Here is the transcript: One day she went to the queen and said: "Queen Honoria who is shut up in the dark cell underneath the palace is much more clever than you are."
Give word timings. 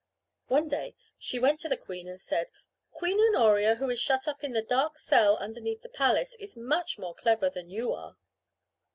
One 0.47 0.67
day 0.67 0.95
she 1.19 1.37
went 1.37 1.59
to 1.59 1.69
the 1.69 1.77
queen 1.77 2.07
and 2.07 2.19
said: 2.19 2.47
"Queen 2.89 3.19
Honoria 3.19 3.75
who 3.75 3.87
is 3.91 3.99
shut 3.99 4.27
up 4.27 4.43
in 4.43 4.53
the 4.53 4.63
dark 4.63 4.97
cell 4.97 5.37
underneath 5.37 5.83
the 5.83 5.89
palace 5.89 6.35
is 6.39 6.57
much 6.57 6.97
more 6.97 7.13
clever 7.13 7.51
than 7.51 7.69
you 7.69 7.93
are." 7.93 8.17